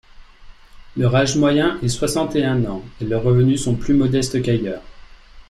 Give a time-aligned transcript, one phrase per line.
[0.97, 4.81] Leur âge moyen est soixante-et-un ans et leurs revenus sont plus modestes qu’ailleurs.